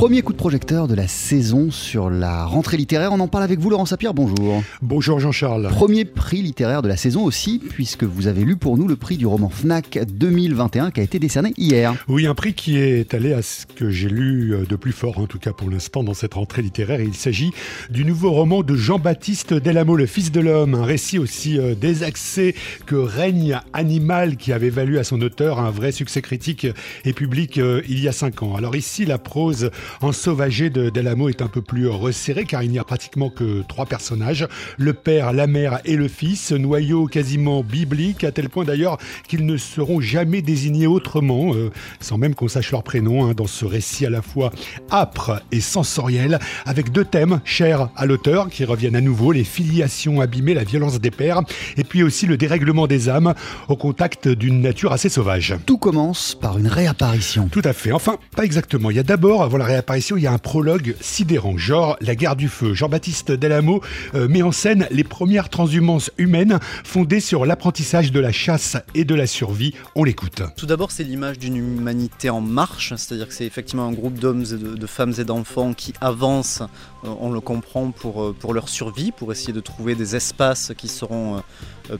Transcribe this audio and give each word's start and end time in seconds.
Premier 0.00 0.22
coup 0.22 0.32
de 0.32 0.38
projecteur 0.38 0.88
de 0.88 0.94
la 0.94 1.06
saison 1.06 1.70
sur 1.70 2.08
la 2.08 2.46
rentrée 2.46 2.78
littéraire. 2.78 3.12
On 3.12 3.20
en 3.20 3.28
parle 3.28 3.44
avec 3.44 3.58
vous, 3.58 3.68
Laurent 3.68 3.84
Sapir. 3.84 4.14
Bonjour. 4.14 4.62
Bonjour 4.80 5.20
Jean-Charles. 5.20 5.68
Premier 5.68 6.06
prix 6.06 6.40
littéraire 6.40 6.80
de 6.80 6.88
la 6.88 6.96
saison 6.96 7.22
aussi, 7.22 7.58
puisque 7.58 8.04
vous 8.04 8.26
avez 8.26 8.46
lu 8.46 8.56
pour 8.56 8.78
nous 8.78 8.88
le 8.88 8.96
prix 8.96 9.18
du 9.18 9.26
roman 9.26 9.50
Fnac 9.50 9.98
2021 10.10 10.90
qui 10.90 11.00
a 11.00 11.02
été 11.02 11.18
décerné 11.18 11.52
hier. 11.58 11.92
Oui, 12.08 12.26
un 12.26 12.34
prix 12.34 12.54
qui 12.54 12.78
est 12.78 13.12
allé 13.12 13.34
à 13.34 13.42
ce 13.42 13.66
que 13.66 13.90
j'ai 13.90 14.08
lu 14.08 14.54
de 14.66 14.74
plus 14.74 14.92
fort, 14.92 15.18
en 15.18 15.26
tout 15.26 15.38
cas 15.38 15.52
pour 15.52 15.68
l'instant, 15.68 16.02
dans 16.02 16.14
cette 16.14 16.32
rentrée 16.32 16.62
littéraire. 16.62 17.02
il 17.02 17.12
s'agit 17.12 17.50
du 17.90 18.06
nouveau 18.06 18.30
roman 18.30 18.62
de 18.62 18.74
Jean-Baptiste 18.76 19.52
Delamo, 19.52 19.96
Le 19.96 20.06
Fils 20.06 20.32
de 20.32 20.40
l'Homme. 20.40 20.76
Un 20.76 20.84
récit 20.84 21.18
aussi 21.18 21.58
euh, 21.58 21.74
désaxé 21.74 22.54
que 22.86 22.96
Règne 22.96 23.60
animal 23.74 24.38
qui 24.38 24.54
avait 24.54 24.70
valu 24.70 24.98
à 24.98 25.04
son 25.04 25.20
auteur 25.20 25.58
un 25.58 25.70
vrai 25.70 25.92
succès 25.92 26.22
critique 26.22 26.66
et 27.04 27.12
public 27.12 27.58
euh, 27.58 27.82
il 27.86 28.00
y 28.00 28.08
a 28.08 28.12
cinq 28.12 28.42
ans. 28.42 28.56
Alors 28.56 28.76
ici, 28.76 29.04
la 29.04 29.18
prose 29.18 29.70
ensauvagée 30.00 30.70
de 30.70 30.90
Delamo 30.90 31.28
est 31.28 31.42
un 31.42 31.48
peu 31.48 31.62
plus 31.62 31.88
resserrée 31.88 32.44
car 32.44 32.62
il 32.62 32.70
n'y 32.70 32.78
a 32.78 32.84
pratiquement 32.84 33.30
que 33.30 33.62
trois 33.68 33.86
personnages, 33.86 34.46
le 34.78 34.92
père, 34.92 35.32
la 35.32 35.46
mère 35.46 35.80
et 35.84 35.96
le 35.96 36.08
fils, 36.08 36.52
noyau 36.52 37.06
quasiment 37.06 37.62
biblique, 37.62 38.24
à 38.24 38.32
tel 38.32 38.48
point 38.48 38.64
d'ailleurs 38.64 38.98
qu'ils 39.28 39.46
ne 39.46 39.56
seront 39.56 40.00
jamais 40.00 40.42
désignés 40.42 40.86
autrement, 40.86 41.54
euh, 41.54 41.70
sans 42.00 42.18
même 42.18 42.34
qu'on 42.34 42.48
sache 42.48 42.72
leur 42.72 42.82
prénom, 42.82 43.26
hein, 43.26 43.34
dans 43.36 43.46
ce 43.46 43.64
récit 43.64 44.06
à 44.06 44.10
la 44.10 44.22
fois 44.22 44.52
âpre 44.90 45.42
et 45.52 45.60
sensoriel, 45.60 46.38
avec 46.66 46.92
deux 46.92 47.04
thèmes 47.04 47.40
chers 47.44 47.88
à 47.96 48.06
l'auteur 48.06 48.48
qui 48.48 48.64
reviennent 48.64 48.96
à 48.96 49.00
nouveau, 49.00 49.32
les 49.32 49.44
filiations 49.44 50.20
abîmées, 50.20 50.54
la 50.54 50.64
violence 50.64 51.00
des 51.00 51.10
pères, 51.10 51.42
et 51.76 51.84
puis 51.84 52.02
aussi 52.02 52.26
le 52.26 52.36
dérèglement 52.36 52.86
des 52.86 53.08
âmes 53.08 53.34
au 53.68 53.76
contact 53.76 54.28
d'une 54.28 54.60
nature 54.60 54.92
assez 54.92 55.08
sauvage. 55.08 55.54
Tout 55.66 55.78
commence 55.78 56.34
par 56.34 56.58
une 56.58 56.68
réapparition. 56.68 57.48
Tout 57.48 57.62
à 57.64 57.72
fait. 57.72 57.92
Enfin, 57.92 58.18
pas 58.36 58.44
exactement. 58.44 58.90
Il 58.90 58.96
y 58.96 59.00
a 59.00 59.04
d'abord, 59.04 59.42
avant 59.42 59.58
la 59.58 59.64
réapparition, 59.64 59.79
il 60.16 60.22
y 60.22 60.26
a 60.26 60.32
un 60.32 60.38
prologue 60.38 60.94
sidérant, 61.00 61.56
genre 61.56 61.96
la 62.00 62.14
guerre 62.14 62.36
du 62.36 62.48
feu. 62.48 62.74
Jean-Baptiste 62.74 63.32
Delamo 63.32 63.80
euh, 64.14 64.28
met 64.28 64.42
en 64.42 64.52
scène 64.52 64.86
les 64.90 65.04
premières 65.04 65.48
transhumances 65.48 66.10
humaines 66.18 66.58
fondées 66.84 67.20
sur 67.20 67.46
l'apprentissage 67.46 68.12
de 68.12 68.20
la 68.20 68.32
chasse 68.32 68.76
et 68.94 69.04
de 69.04 69.14
la 69.14 69.26
survie. 69.26 69.74
On 69.94 70.04
l'écoute. 70.04 70.42
Tout 70.56 70.66
d'abord, 70.66 70.90
c'est 70.90 71.04
l'image 71.04 71.38
d'une 71.38 71.56
humanité 71.56 72.30
en 72.30 72.40
marche, 72.40 72.94
c'est-à-dire 72.96 73.28
que 73.28 73.34
c'est 73.34 73.46
effectivement 73.46 73.86
un 73.86 73.92
groupe 73.92 74.18
d'hommes 74.18 74.42
et 74.42 74.78
de, 74.78 74.86
femmes 74.86 75.14
et 75.18 75.24
d'enfants 75.24 75.72
qui 75.72 75.92
avancent, 76.00 76.62
euh, 77.04 77.08
on 77.20 77.30
le 77.30 77.40
comprend, 77.40 77.90
pour, 77.90 78.22
euh, 78.22 78.36
pour 78.38 78.54
leur 78.54 78.68
survie, 78.68 79.12
pour 79.12 79.32
essayer 79.32 79.52
de 79.52 79.60
trouver 79.60 79.94
des 79.94 80.16
espaces 80.16 80.72
qui 80.76 80.88
seront 80.88 81.42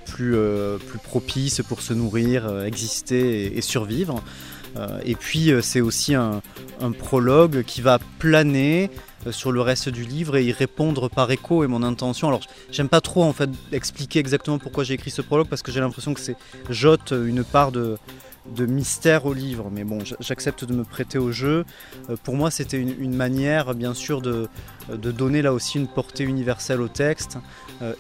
plus 0.07 0.37
propices 1.03 1.63
pour 1.69 1.81
se 1.81 1.93
nourrir, 1.93 2.65
exister 2.65 3.57
et 3.57 3.61
survivre. 3.61 4.23
Euh, 4.77 5.01
et 5.05 5.15
puis 5.15 5.51
euh, 5.51 5.63
c'est 5.63 5.81
aussi 5.81 6.15
un, 6.15 6.41
prologue 6.99 7.63
qui 7.65 7.83
va 7.83 7.99
planer 8.19 8.91
euh, 9.27 9.33
sur 9.33 9.53
le 9.53 9.61
reste 9.61 9.89
du 9.89 10.05
livre 10.05 10.37
et 10.37 10.45
y 10.45 10.53
répondre 10.53 11.09
par 11.09 11.31
écho 11.31 11.65
et 11.65 11.67
mon 11.67 11.83
intention. 11.83 12.29
Alors 12.29 12.41
j'aime 12.71 12.89
pas 12.89 13.01
trop 13.01 13.25
en 13.25 13.33
fait 13.33 13.51
expliquer 13.73 14.19
exactement 14.19 14.59
pourquoi 14.59 14.85
j'ai 14.85 14.95
écrit 14.95 15.11
ce 15.11 15.23
prologue 15.23 15.49
parce 15.49 15.63
que 15.63 15.73
j'ai 15.73 15.81
l'impression 15.81 16.15
que 16.15 16.21
c'est 16.21 16.37
jote 16.69 17.13
une 17.13 17.45
part 17.45 17.73
de, 17.73 17.99
mystère 18.59 19.27
au 19.27 19.35
livre, 19.35 19.71
mais 19.71 19.85
bon, 19.85 19.99
j'accepte 20.19 20.65
de 20.65 20.75
me 20.75 20.83
prêter 20.83 21.19
au 21.19 21.31
jeu. 21.31 21.65
Pour 22.25 22.35
moi, 22.35 22.51
c'était 22.51 22.79
une, 22.79 23.15
manière, 23.15 23.75
bien 23.75 23.95
sûr, 23.95 24.21
de, 24.23 24.49
de, 24.89 25.13
donner 25.13 25.41
là 25.41 25.53
aussi 25.53 25.79
une 25.79 25.87
portée 25.87 26.25
universelle 26.25 26.81
au 26.81 26.89
texte 26.89 27.39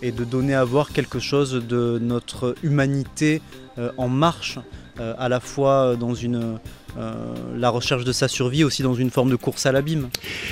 et 0.02 0.10
de 0.10 0.24
donner 0.24 0.54
à 0.54 0.64
voir 0.64 0.92
quelque 0.92 1.20
chose 1.20 1.52
de 1.52 1.98
notre 2.02 2.56
humanité 2.62 3.42
en 3.96 4.08
marche 4.08 4.58
à 5.18 5.28
la 5.28 5.40
fois 5.40 5.96
dans 5.96 6.14
une, 6.14 6.36
euh, 6.36 6.56
la 7.56 7.70
recherche 7.70 8.04
de 8.04 8.12
sa 8.12 8.28
survie, 8.28 8.64
aussi 8.64 8.82
dans 8.82 8.94
une 8.94 9.10
forme 9.10 9.30
de 9.30 9.36
course 9.36 9.66
à 9.66 9.72
l'abîme. 9.72 10.08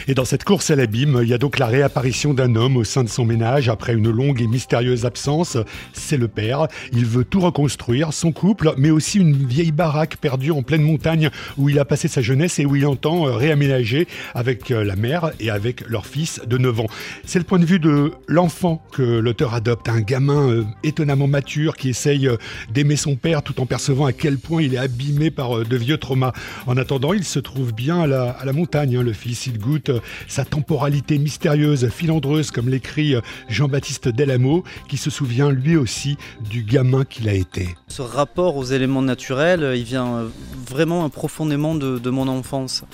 Et 0.07 0.15
dans 0.15 0.25
cette 0.25 0.45
course 0.45 0.71
à 0.71 0.77
l'abîme, 0.77 1.21
il 1.23 1.29
y 1.29 1.35
a 1.35 1.39
donc 1.39 1.59
la 1.59 1.67
réapparition 1.67 2.35
d'un 2.35 2.55
homme 2.57 2.77
au 2.77 2.85
sein 2.85 3.05
de 3.05 3.09
son 3.09 3.25
ménage 3.25 3.69
après 3.69 3.95
une 3.95 4.11
longue 4.11 4.41
et 4.41 4.47
mystérieuse 4.47 5.05
absence. 5.05 5.57
C'est 5.93 6.17
le 6.17 6.29
père. 6.29 6.69
Il 6.93 7.05
veut 7.05 7.25
tout 7.25 7.41
reconstruire, 7.41 8.13
son 8.13 8.33
couple, 8.33 8.73
mais 8.77 8.91
aussi 8.91 9.19
une 9.19 9.47
vieille 9.47 9.73
baraque 9.73 10.17
perdue 10.17 10.51
en 10.51 10.63
pleine 10.63 10.83
montagne 10.83 11.31
où 11.57 11.69
il 11.69 11.79
a 11.79 11.85
passé 11.85 12.09
sa 12.09 12.23
jeunesse 12.23 12.59
et 12.59 12.67
où 12.67 12.77
il 12.77 12.87
entend 12.87 13.27
euh, 13.27 13.33
réaménager 13.33 14.07
avec 14.35 14.71
la 14.71 14.97
mère 14.97 15.31
et 15.41 15.51
avec 15.51 15.89
leur 15.89 16.07
fils 16.07 16.41
de 16.47 16.59
9 16.59 16.81
ans. 16.81 16.87
C'est 17.25 17.39
le 17.39 17.45
point 17.45 17.59
de 17.59 17.65
vue 17.65 17.79
de 17.79 18.13
l'enfant 18.27 18.83
que 18.93 19.03
l'auteur 19.03 19.55
adopte, 19.55 19.89
un 19.89 20.01
gamin 20.01 20.67
étonnamment 20.83 21.27
mature 21.27 21.77
qui 21.77 21.91
essaye 21.91 22.29
d'aimer 22.73 22.97
son 22.97 23.17
père 23.17 23.43
tout 23.43 23.61
en 23.61 23.67
percevant 23.67 24.07
à 24.07 24.13
quel 24.13 24.39
point 24.39 24.63
il 24.63 24.75
est 24.75 24.79
abîmé 24.79 25.31
par 25.31 25.59
euh, 25.59 25.65
de 25.65 25.77
vieux 25.77 25.99
traumas. 25.99 26.28
En 26.67 26.77
attendant, 26.77 27.13
il 27.13 27.25
se 27.25 27.39
trouve 27.39 27.73
bien 27.73 28.03
à 28.03 28.07
la, 28.07 28.53
montagne, 28.53 28.97
hein, 28.97 29.03
le 29.03 29.13
fils. 29.13 29.47
Il 29.47 29.59
goûte 29.59 29.91
euh, 29.91 30.01
sa 30.27 30.45
temporalité 30.45 31.19
mystérieuse, 31.19 31.89
filandreuse, 31.89 32.51
comme 32.51 32.69
l'écrit 32.69 33.15
euh, 33.15 33.21
Jean-Baptiste 33.49 34.09
Delamo, 34.09 34.65
qui 34.89 34.97
se 34.97 35.11
souvient 35.11 35.51
lui 35.51 35.77
aussi 35.77 36.17
du 36.49 36.63
gamin 36.63 37.05
qu'il 37.05 37.29
a 37.29 37.35
été. 37.35 37.69
Ce 37.89 38.03
rapport 38.03 38.57
aux 38.57 38.65
éléments 38.65 39.03
naturels, 39.03 39.75
il 39.77 39.85
vient 39.85 40.27
vraiment 40.69 41.09
profondément 41.09 41.75
de, 41.75 42.11
mon 42.11 42.29
enfance. 42.29 42.85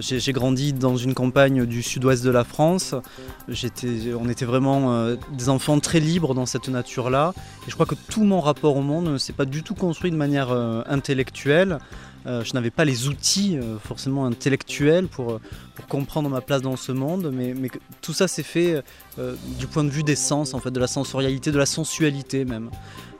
j'ai 0.00 0.32
grandi 0.32 0.72
dans 0.72 0.96
une 0.96 1.14
campagne 1.14 1.66
du 1.66 1.82
sud-ouest 1.82 2.24
de 2.24 2.30
la 2.30 2.44
France. 2.44 2.94
on 3.48 4.28
était 4.28 4.44
vraiment 4.44 5.14
des 5.32 5.48
enfants 5.48 5.80
très 5.80 6.00
libres 6.00 6.34
dans 6.34 6.46
cette 6.46 6.68
nature-là. 6.68 7.32
Et 7.66 7.70
je 7.70 7.74
crois 7.74 7.86
que 7.86 7.94
tout 7.94 8.24
mon 8.24 8.40
rapport 8.40 8.76
au 8.76 8.82
monde 8.82 9.06
ne 9.06 9.18
s'est 9.18 9.32
pas 9.32 9.44
du 9.44 9.62
tout 9.62 9.74
construit 9.74 10.10
de 10.10 10.16
manière 10.16 10.50
euh, 10.50 10.82
intellectuelle. 10.86 11.78
Euh, 12.26 12.44
je 12.44 12.54
n'avais 12.54 12.70
pas 12.70 12.84
les 12.84 13.08
outils 13.08 13.56
euh, 13.56 13.78
forcément 13.78 14.24
intellectuels 14.26 15.08
pour, 15.08 15.40
comprendre 15.88 16.28
ma 16.30 16.40
place 16.40 16.62
dans 16.62 16.76
ce 16.76 16.92
monde, 16.92 17.30
mais, 17.34 17.54
mais 17.54 17.68
tout 18.00 18.12
ça 18.12 18.28
s'est 18.28 18.42
fait 18.42 18.82
du 19.58 19.66
point 19.66 19.84
de 19.84 19.90
vue 19.90 20.04
des 20.04 20.16
sens, 20.16 20.54
en 20.54 20.60
fait, 20.60 20.70
de 20.70 20.78
la 20.78 20.86
sensorialité, 20.86 21.50
de 21.50 21.58
la 21.58 21.66
sensualité 21.66 22.44
même. 22.44 22.70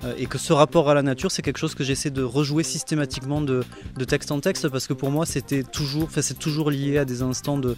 Euh, 0.04 0.14
et 0.18 0.26
que 0.26 0.38
ce 0.38 0.52
rapport 0.52 0.90
à 0.90 0.94
la 0.94 1.02
nature, 1.02 1.30
c'est 1.30 1.42
quelque 1.42 1.58
chose 1.58 1.74
que 1.74 1.84
j'essaie 1.84 2.10
de 2.10 2.22
rejouer 2.22 2.64
systématiquement 2.64 3.40
de, 3.40 3.64
texte 4.06 4.32
en 4.32 4.40
texte 4.40 4.68
parce 4.68 4.86
que 4.86 4.94
pour 4.94 5.10
moi, 5.10 5.26
c'était 5.26 5.62
toujours, 5.62 6.08
c'est 6.10 6.38
toujours 6.38 6.70
lié 6.70 6.98
à 6.98 7.04
des 7.04 7.22
instants 7.22 7.58
de, 7.58 7.76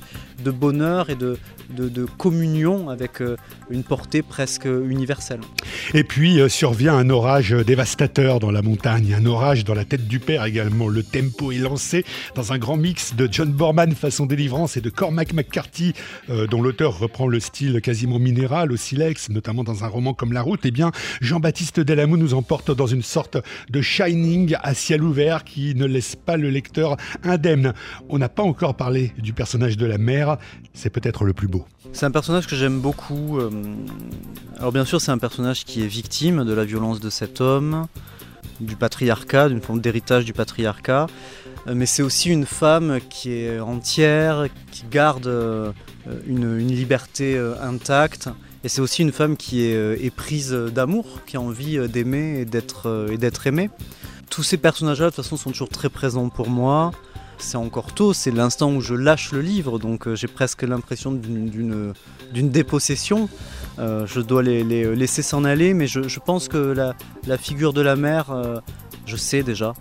bonheur 0.51 1.11
et 1.11 1.17
de, 1.17 1.37
communion 2.19 2.89
avec 2.89 3.21
euh, 3.21 3.37
une 3.71 3.83
portée 3.83 4.23
presque 4.23 4.65
universelle. 4.65 5.41
Et 5.93 6.05
puis 6.05 6.41
euh, 6.41 6.49
survient 6.49 6.95
un 6.95 7.11
orage 7.11 7.51
dévastateur 7.51 8.41
dans 8.41 8.51
la 8.51 8.63
montagne, 8.63 9.15
un 9.15 9.27
orage 9.27 9.65
dans 9.65 9.75
la 9.75 9.84
tête 9.84 10.07
du 10.07 10.19
père 10.19 10.45
également. 10.45 10.89
Le 10.89 11.03
tempo 11.15 11.53
est 11.53 11.59
lancé 11.59 12.05
dans 12.35 12.53
un 12.53 12.59
grand 12.59 12.77
mix 12.77 13.15
de 13.15 13.29
John 13.31 13.53
Borman 13.53 13.95
façon 13.95 14.27
délivrance 14.27 14.77
et 14.77 14.81
de 14.81 14.91
Cormac 14.91 15.33
McCarthy, 15.33 15.93
dont 16.51 16.61
l'auteur 16.61 16.99
reprend 16.99 17.29
le 17.29 17.39
style 17.39 17.81
quasiment 17.81 18.19
minéral 18.19 18.73
au 18.73 18.77
silex, 18.77 19.29
notamment 19.29 19.63
dans 19.63 19.85
un 19.85 19.87
roman 19.87 20.13
comme 20.13 20.33
La 20.33 20.43
Route. 20.43 20.61
Eh 20.65 20.73
bien, 20.73 20.91
Jean-Baptiste 21.21 21.79
Delamour 21.79 22.19
nous 22.19 22.35
emporte 22.35 22.73
dans 22.73 22.89
une 22.89 23.03
sorte 23.03 23.39
de 23.71 23.81
shining 23.81 24.57
à 24.61 24.75
ciel 24.75 25.05
ouvert 25.05 25.45
qui 25.45 25.77
ne 25.77 25.85
laisse 25.85 26.17
pas 26.17 26.37
le 26.37 26.51
lecteur 26.51 26.97
indemne. 27.23 27.75
On 28.09 28.19
n'a 28.19 28.29
pas 28.29 28.43
encore 28.43 28.75
parlé 28.75 29.13
du 29.19 29.33
personnage 29.33 29.77
de 29.77 29.87
la 29.87 29.99
mère, 29.99 30.39
c'est 30.73 30.91
peut-être 30.91 31.23
le 31.23 31.33
plus 31.33 31.47
beau. 31.47 31.65
C'est 31.93 32.07
un 32.07 32.11
personnage 32.11 32.49
que 32.49 32.57
j'aime 32.57 32.81
beaucoup. 32.81 33.39
Euh, 33.39 33.51
alors 34.59 34.73
bien 34.73 34.85
sûr 34.85 35.01
c'est 35.01 35.13
un 35.13 35.19
personnage 35.19 35.65
qui 35.65 35.85
est 35.85 35.87
victime 35.87 36.45
de 36.45 36.53
la 36.53 36.65
violence 36.65 36.99
de 36.99 37.09
cet 37.09 37.41
homme, 37.41 37.87
du 38.60 38.76
patriarcat, 38.76 39.48
d'une 39.48 39.60
forme 39.60 39.81
d'héritage 39.81 40.25
du 40.25 40.32
patriarcat 40.32 41.06
euh, 41.66 41.72
mais 41.75 41.87
c'est 41.87 42.03
aussi 42.03 42.28
une 42.31 42.44
femme 42.44 42.98
qui 43.09 43.32
est 43.32 43.59
entière, 43.59 44.48
qui 44.70 44.84
garde 44.91 45.26
euh, 45.26 45.72
une, 46.26 46.59
liberté 46.59 47.38
intacte 47.62 48.28
et 48.65 48.69
c'est 48.69 48.81
aussi 48.81 49.03
une 49.03 49.12
femme 49.12 49.37
qui 49.37 49.66
est 49.66 49.76
euh, 49.76 49.97
éprise 50.00 50.53
d'amour, 50.53 51.20
qui 51.26 51.37
a 51.37 51.41
envie 51.41 51.76
euh, 51.76 51.87
d'aimer 51.87 52.47
euh, 52.87 53.09
et 53.10 53.19
d'être 53.19 53.47
aimée. 53.47 53.69
Tous 54.31 54.42
ces 54.42 54.56
personnages-là, 54.56 55.10
de 55.10 55.15
toute 55.15 55.22
façon, 55.22 55.36
sont 55.36 55.50
toujours 55.50 55.69
très 55.69 55.91
présents 55.91 56.31
pour 56.31 56.48
moi. 56.48 56.91
C'est 57.36 57.59
encore 57.59 57.92
tôt, 57.92 58.15
c'est 58.15 58.30
l'instant 58.30 58.72
où 58.72 58.80
je 58.80 58.95
lâche 58.95 59.33
le 59.33 59.42
livre, 59.42 59.78
donc 59.78 60.12
j'ai 60.15 60.28
presque 60.28 60.62
l'impression 60.62 61.12
d'une 61.12 61.95
dépossession. 62.33 63.28
Je 63.78 64.21
dois 64.21 64.42
les, 64.42 64.62
laisser 64.94 65.22
s'en 65.22 65.44
aller, 65.44 65.74
mais 65.74 65.86
je, 65.86 66.18
pense 66.18 66.48
que 66.48 66.74
la, 67.26 67.38
figure 67.38 67.72
de 67.72 67.80
la 67.80 67.97
mère, 67.97 68.26
je 69.06 69.16
sais 69.16 69.42
déjà, 69.42 69.74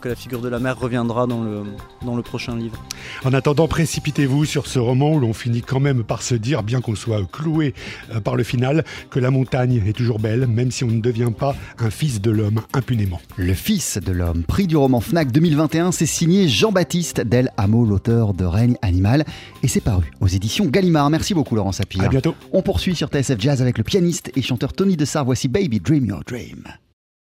que 0.00 0.08
la 0.08 0.14
figure 0.14 0.40
de 0.40 0.48
la 0.48 0.58
mère 0.58 0.78
reviendra 0.78 1.26
dans 1.26 1.42
le, 1.42 1.62
dans 2.04 2.16
le 2.16 2.22
prochain 2.22 2.56
livre. 2.56 2.76
En 3.24 3.32
attendant, 3.32 3.68
précipitez-vous 3.68 4.44
sur 4.44 4.66
ce 4.66 4.78
roman 4.78 5.12
où 5.12 5.20
l'on 5.20 5.32
finit 5.32 5.62
quand 5.62 5.80
même 5.80 6.04
par 6.04 6.22
se 6.22 6.34
dire, 6.34 6.62
bien 6.62 6.80
qu'on 6.80 6.94
soit 6.94 7.24
cloué 7.30 7.74
euh, 8.12 8.20
par 8.20 8.36
le 8.36 8.44
final, 8.44 8.84
que 9.10 9.18
la 9.18 9.30
montagne 9.30 9.82
est 9.86 9.92
toujours 9.92 10.18
belle, 10.18 10.46
même 10.46 10.70
si 10.70 10.84
on 10.84 10.88
ne 10.88 11.00
devient 11.00 11.32
pas 11.36 11.56
un 11.78 11.90
fils 11.90 12.20
de 12.20 12.30
l'homme 12.30 12.60
impunément. 12.72 13.20
Le 13.36 13.54
fils 13.54 13.98
de 13.98 14.12
l'homme, 14.12 14.44
prix 14.44 14.66
du 14.66 14.76
roman 14.76 15.00
FNAC 15.00 15.32
2021, 15.32 15.92
c'est 15.92 16.06
signé 16.06 16.48
Jean-Baptiste 16.48 17.20
Del 17.20 17.50
Hameau, 17.56 17.84
l'auteur 17.84 18.34
de 18.34 18.44
Règne 18.44 18.76
animal, 18.82 19.24
et 19.62 19.68
c'est 19.68 19.80
paru 19.80 20.12
aux 20.20 20.28
éditions 20.28 20.66
Gallimard. 20.66 21.10
Merci 21.10 21.34
beaucoup 21.34 21.54
Laurent 21.54 21.72
Sapir. 21.72 22.02
À 22.04 22.08
bientôt. 22.08 22.34
On 22.52 22.62
poursuit 22.62 22.94
sur 22.94 23.08
TSF 23.08 23.40
Jazz 23.40 23.62
avec 23.62 23.78
le 23.78 23.84
pianiste 23.84 24.30
et 24.36 24.42
chanteur 24.42 24.72
Tony 24.72 24.96
Dessart. 24.96 25.24
Voici 25.24 25.48
Baby 25.48 25.80
Dream 25.80 26.06
Your 26.06 26.22
Dream. 26.26 26.64